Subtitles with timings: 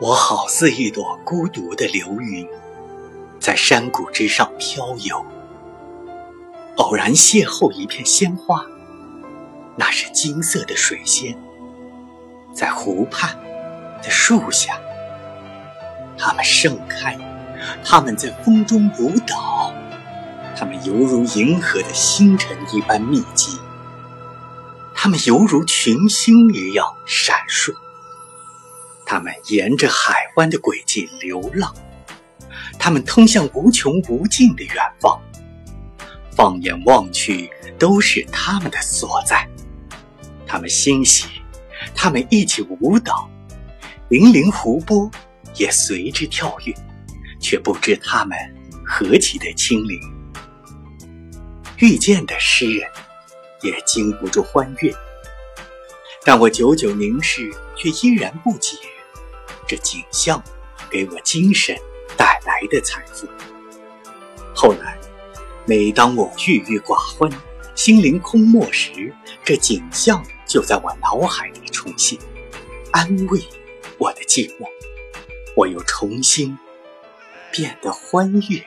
[0.00, 2.48] 我好似一朵孤独的流云，
[3.40, 5.26] 在山谷之上飘游。
[6.76, 8.64] 偶然邂逅一片鲜花，
[9.74, 11.36] 那是金色的水仙，
[12.52, 13.36] 在湖畔
[14.00, 14.78] 的树下，
[16.16, 17.18] 它们盛开，
[17.84, 19.72] 它们在风中舞蹈，
[20.56, 23.58] 它们犹如银河的星辰一般密集，
[25.00, 27.72] 它们犹如群星一样闪烁。
[29.06, 31.72] 它们沿着海湾的轨迹流浪，
[32.80, 35.16] 它们通向无穷无尽的远方。
[36.32, 39.48] 放眼望去，都是他们的所在。
[40.48, 41.28] 他们欣喜，
[41.94, 43.30] 他们一起舞蹈，
[44.10, 45.08] 粼粼湖泊
[45.54, 46.74] 也随之跳跃，
[47.40, 48.36] 却不知他们
[48.84, 49.96] 何其的轻灵。
[51.76, 52.90] 遇见的诗人
[53.62, 54.94] 也经不住欢悦，
[56.24, 58.76] 但我久久凝视，却依然不解。
[59.66, 60.42] 这景象
[60.88, 61.76] 给我精神
[62.16, 63.26] 带来的财富。
[64.54, 64.98] 后来，
[65.66, 67.30] 每当我郁郁寡欢、
[67.74, 72.18] 心灵空漠时，这景象就在我脑海里重现，
[72.92, 73.40] 安慰
[73.98, 74.66] 我的寂寞。
[75.56, 76.56] 我又重新
[77.52, 78.64] 变得欢悦。